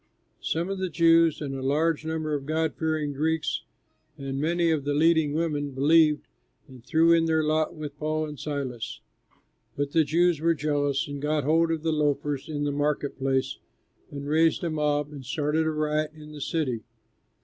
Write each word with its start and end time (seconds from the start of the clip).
Some 0.41 0.69
of 0.71 0.79
the 0.79 0.89
Jews 0.89 1.41
and 1.41 1.53
a 1.53 1.61
large 1.61 2.07
number 2.07 2.33
of 2.33 2.47
God 2.47 2.73
fearing 2.75 3.13
Greeks 3.13 3.61
and 4.17 4.41
many 4.41 4.71
of 4.71 4.83
the 4.83 4.95
leading 4.95 5.33
women 5.35 5.73
believed 5.73 6.25
and 6.67 6.83
threw 6.83 7.13
in 7.13 7.25
their 7.25 7.43
lot 7.43 7.75
with 7.75 7.99
Paul 7.99 8.25
and 8.25 8.39
Silas. 8.39 8.99
But 9.77 9.91
the 9.91 10.03
Jews 10.03 10.41
were 10.41 10.55
jealous 10.55 11.07
and 11.07 11.21
got 11.21 11.43
hold 11.43 11.69
of 11.69 11.83
the 11.83 11.93
loafers 11.93 12.49
in 12.49 12.63
the 12.63 12.71
market 12.71 13.19
place, 13.19 13.59
and 14.09 14.27
raised 14.27 14.63
a 14.63 14.71
mob 14.71 15.11
and 15.11 15.23
started 15.23 15.67
a 15.67 15.69
riot 15.69 16.13
in 16.15 16.31
the 16.31 16.41
city. 16.41 16.81